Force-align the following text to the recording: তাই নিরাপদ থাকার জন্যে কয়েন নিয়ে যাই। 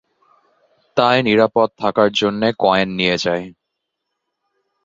তাই 0.97 1.17
নিরাপদ 1.23 1.69
থাকার 1.79 2.09
জন্যে 2.11 2.47
কয়েন 2.59 2.89
নিয়ে 2.95 3.15
যাই। 3.17 3.43